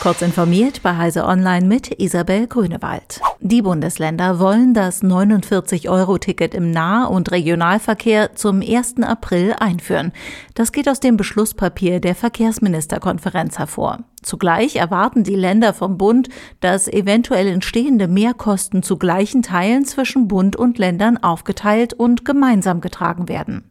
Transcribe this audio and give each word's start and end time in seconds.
Kurz 0.00 0.22
informiert 0.22 0.82
bei 0.82 0.96
Heise 0.96 1.26
Online 1.26 1.66
mit 1.66 2.00
Isabel 2.00 2.46
Grünewald. 2.46 3.20
Die 3.40 3.60
Bundesländer 3.60 4.38
wollen 4.38 4.72
das 4.72 5.02
49-Euro-Ticket 5.02 6.54
im 6.54 6.70
Nah- 6.70 7.04
und 7.04 7.30
Regionalverkehr 7.30 8.34
zum 8.34 8.62
1. 8.62 9.02
April 9.02 9.54
einführen. 9.60 10.12
Das 10.54 10.72
geht 10.72 10.88
aus 10.88 11.00
dem 11.00 11.18
Beschlusspapier 11.18 12.00
der 12.00 12.14
Verkehrsministerkonferenz 12.14 13.58
hervor. 13.58 13.98
Zugleich 14.22 14.76
erwarten 14.76 15.24
die 15.24 15.34
Länder 15.34 15.72
vom 15.72 15.96
Bund, 15.96 16.28
dass 16.60 16.88
eventuell 16.88 17.46
entstehende 17.46 18.06
Mehrkosten 18.06 18.82
zu 18.82 18.98
gleichen 18.98 19.42
Teilen 19.42 19.86
zwischen 19.86 20.28
Bund 20.28 20.56
und 20.56 20.76
Ländern 20.76 21.16
aufgeteilt 21.16 21.94
und 21.94 22.26
gemeinsam 22.26 22.82
getragen 22.82 23.28
werden. 23.28 23.64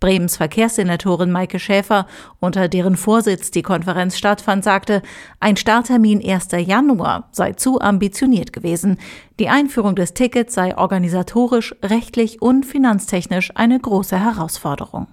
Bremens 0.00 0.36
Verkehrssenatorin 0.36 1.30
Maike 1.30 1.58
Schäfer, 1.58 2.06
unter 2.40 2.68
deren 2.68 2.96
Vorsitz 2.96 3.50
die 3.50 3.62
Konferenz 3.62 4.18
stattfand, 4.18 4.64
sagte, 4.64 5.00
ein 5.40 5.56
Starttermin 5.56 6.22
1. 6.22 6.48
Januar 6.66 7.28
sei 7.32 7.54
zu 7.54 7.80
ambitioniert 7.80 8.52
gewesen. 8.52 8.98
Die 9.38 9.48
Einführung 9.48 9.96
des 9.96 10.12
Tickets 10.12 10.52
sei 10.54 10.76
organisatorisch, 10.76 11.74
rechtlich 11.82 12.42
und 12.42 12.66
finanztechnisch 12.66 13.52
eine 13.54 13.80
große 13.80 14.22
Herausforderung. 14.22 15.06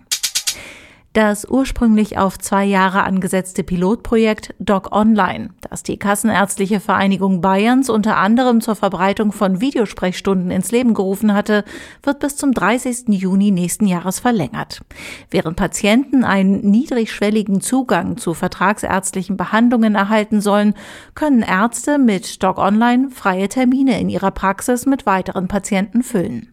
Das 1.14 1.48
ursprünglich 1.48 2.18
auf 2.18 2.40
zwei 2.40 2.66
Jahre 2.66 3.04
angesetzte 3.04 3.64
Pilotprojekt 3.64 4.56
Doc 4.58 4.92
Online, 4.92 5.52
das 5.70 5.84
die 5.84 5.98
Kassenärztliche 5.98 6.80
Vereinigung 6.80 7.40
Bayerns 7.40 7.92
unter 7.92 8.18
anderem 8.18 8.62
zur 8.62 8.76
Verbreitung 8.76 9.32
von 9.32 9.62
Videosprechstunden 9.62 10.50
ins 10.50 10.72
Leben 10.72 10.96
gerufen 10.96 11.36
hatte, 11.36 11.66
wird 12.02 12.18
bis 12.18 12.36
zum 12.36 12.52
30. 12.52 13.10
Juni 13.10 13.52
nächsten 13.52 13.86
Jahres 13.86 14.20
verlängert. 14.22 14.82
Während 15.30 15.56
Patienten 15.56 16.24
einen 16.24 16.62
niedrigschwelligen 16.62 17.62
Zugang 17.62 18.18
zu 18.18 18.34
vertragsärztlichen 18.34 19.38
Behandlungen 19.38 19.94
erhalten 19.94 20.42
sollen, 20.42 20.74
können 21.14 21.44
Ärzte 21.44 22.00
mit 22.00 22.42
Doc 22.42 22.58
Online 22.58 23.12
freie 23.12 23.50
Termine 23.50 24.02
in 24.02 24.10
ihrer 24.10 24.32
Praxis 24.32 24.88
mit 24.88 25.06
weiteren 25.06 25.48
Patienten 25.48 26.02
füllen. 26.02 26.53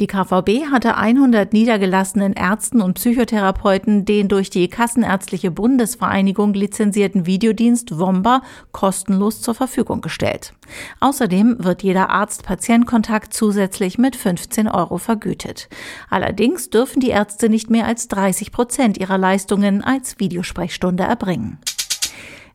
Die 0.00 0.06
KVB 0.06 0.70
hatte 0.72 0.96
100 0.96 1.52
niedergelassenen 1.52 2.32
Ärzten 2.32 2.80
und 2.80 2.94
Psychotherapeuten 2.94 4.04
den 4.04 4.28
durch 4.28 4.50
die 4.50 4.68
Kassenärztliche 4.68 5.50
Bundesvereinigung 5.50 6.52
lizenzierten 6.52 7.26
Videodienst 7.26 7.98
Womba 7.98 8.42
kostenlos 8.72 9.40
zur 9.40 9.54
Verfügung 9.54 10.00
gestellt. 10.00 10.52
Außerdem 11.00 11.56
wird 11.60 11.82
jeder 11.82 12.10
Arzt-Patient-Kontakt 12.10 13.32
zusätzlich 13.34 13.96
mit 13.98 14.16
15 14.16 14.66
Euro 14.68 14.98
vergütet. 14.98 15.68
Allerdings 16.10 16.70
dürfen 16.70 17.00
die 17.00 17.10
Ärzte 17.10 17.48
nicht 17.48 17.70
mehr 17.70 17.86
als 17.86 18.08
30 18.08 18.50
Prozent 18.50 18.98
ihrer 18.98 19.18
Leistungen 19.18 19.84
als 19.84 20.18
Videosprechstunde 20.18 21.04
erbringen. 21.04 21.58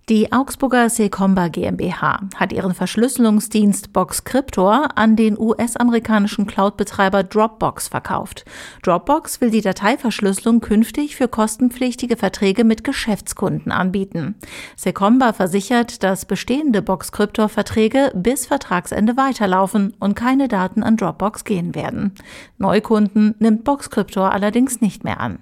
Die 0.09 0.31
Augsburger 0.31 0.89
Secomba 0.89 1.49
GmbH 1.49 2.21
hat 2.35 2.51
ihren 2.51 2.73
Verschlüsselungsdienst 2.73 3.93
Boxcryptor 3.93 4.97
an 4.97 5.15
den 5.15 5.37
US-amerikanischen 5.37 6.47
Cloud-Betreiber 6.47 7.21
Dropbox 7.21 7.89
verkauft. 7.89 8.43
Dropbox 8.81 9.39
will 9.39 9.51
die 9.51 9.61
Dateiverschlüsselung 9.61 10.61
künftig 10.61 11.15
für 11.15 11.27
kostenpflichtige 11.27 12.17
Verträge 12.17 12.63
mit 12.63 12.83
Geschäftskunden 12.83 13.71
anbieten. 13.71 14.33
Secomba 14.75 15.31
versichert, 15.31 16.01
dass 16.01 16.25
bestehende 16.25 16.81
Boxcryptor-Verträge 16.81 18.11
bis 18.15 18.47
Vertragsende 18.47 19.15
weiterlaufen 19.15 19.93
und 19.99 20.15
keine 20.15 20.47
Daten 20.47 20.81
an 20.81 20.97
Dropbox 20.97 21.43
gehen 21.43 21.75
werden. 21.75 22.15
Neukunden 22.57 23.35
nimmt 23.37 23.63
Boxcryptor 23.63 24.31
allerdings 24.31 24.81
nicht 24.81 25.03
mehr 25.03 25.19
an. 25.19 25.37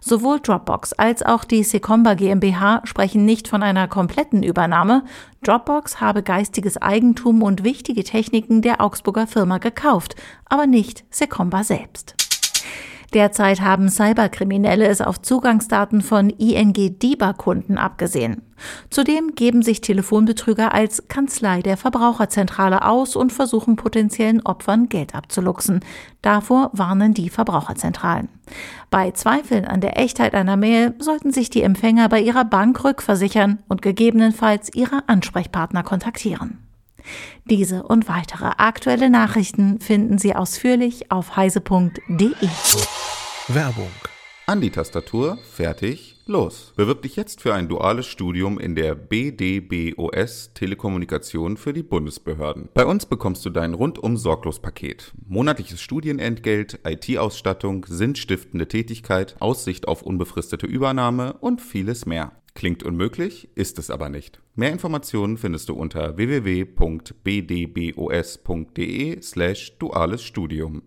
Sowohl 0.00 0.40
Dropbox 0.40 0.92
als 0.92 1.22
auch 1.22 1.44
die 1.44 1.62
Secomba 1.62 2.14
GmbH 2.14 2.82
sprechen 2.84 3.24
nicht 3.24 3.48
von 3.48 3.62
einer 3.62 3.88
kompletten 3.88 4.42
Übernahme. 4.42 5.04
Dropbox 5.42 6.00
habe 6.00 6.22
geistiges 6.22 6.76
Eigentum 6.80 7.42
und 7.42 7.64
wichtige 7.64 8.04
Techniken 8.04 8.62
der 8.62 8.80
Augsburger 8.80 9.26
Firma 9.26 9.58
gekauft, 9.58 10.16
aber 10.44 10.66
nicht 10.66 11.04
Secomba 11.10 11.64
selbst. 11.64 12.25
Derzeit 13.14 13.60
haben 13.60 13.88
Cyberkriminelle 13.88 14.86
es 14.86 15.00
auf 15.00 15.20
Zugangsdaten 15.20 16.00
von 16.00 16.30
ING-DIBA-Kunden 16.30 17.78
abgesehen. 17.78 18.42
Zudem 18.90 19.34
geben 19.34 19.62
sich 19.62 19.80
Telefonbetrüger 19.80 20.72
als 20.72 21.08
Kanzlei 21.08 21.62
der 21.62 21.76
Verbraucherzentrale 21.76 22.84
aus 22.84 23.14
und 23.16 23.32
versuchen 23.32 23.76
potenziellen 23.76 24.44
Opfern 24.44 24.88
Geld 24.88 25.14
abzuluxen. 25.14 25.80
Davor 26.22 26.70
warnen 26.72 27.14
die 27.14 27.30
Verbraucherzentralen. 27.30 28.28
Bei 28.90 29.10
Zweifeln 29.10 29.66
an 29.66 29.80
der 29.80 29.98
Echtheit 29.98 30.34
einer 30.34 30.56
Mail 30.56 30.94
sollten 30.98 31.32
sich 31.32 31.50
die 31.50 31.62
Empfänger 31.62 32.08
bei 32.08 32.20
ihrer 32.20 32.44
Bank 32.44 32.82
rückversichern 32.82 33.62
und 33.68 33.82
gegebenenfalls 33.82 34.74
ihre 34.74 35.08
Ansprechpartner 35.08 35.82
kontaktieren. 35.82 36.65
Diese 37.44 37.82
und 37.82 38.08
weitere 38.08 38.46
aktuelle 38.58 39.10
Nachrichten 39.10 39.80
finden 39.80 40.18
Sie 40.18 40.34
ausführlich 40.34 41.10
auf 41.10 41.36
heise.de. 41.36 42.48
Werbung. 43.48 43.90
An 44.48 44.60
die 44.60 44.70
Tastatur, 44.70 45.38
fertig, 45.54 46.14
los. 46.26 46.72
Bewirb 46.76 47.02
dich 47.02 47.16
jetzt 47.16 47.40
für 47.40 47.52
ein 47.52 47.68
duales 47.68 48.06
Studium 48.06 48.60
in 48.60 48.76
der 48.76 48.94
BDBOS 48.94 50.50
Telekommunikation 50.54 51.56
für 51.56 51.72
die 51.72 51.82
Bundesbehörden. 51.82 52.68
Bei 52.72 52.86
uns 52.86 53.06
bekommst 53.06 53.44
du 53.44 53.50
dein 53.50 53.74
rundum 53.74 54.16
sorglos 54.16 54.60
Paket. 54.60 55.12
Monatliches 55.26 55.80
Studienentgelt, 55.80 56.78
IT-Ausstattung, 56.84 57.86
sinnstiftende 57.88 58.68
Tätigkeit, 58.68 59.34
Aussicht 59.40 59.88
auf 59.88 60.02
unbefristete 60.02 60.66
Übernahme 60.66 61.32
und 61.40 61.60
vieles 61.60 62.06
mehr. 62.06 62.30
Klingt 62.56 62.82
unmöglich, 62.84 63.50
ist 63.54 63.78
es 63.78 63.90
aber 63.90 64.08
nicht. 64.08 64.40
Mehr 64.54 64.72
Informationen 64.72 65.36
findest 65.36 65.68
du 65.68 65.74
unter 65.74 66.16
www.bdbos.de 66.16 66.72
slash 69.20 69.76
duales 69.78 70.22
Studium. 70.22 70.82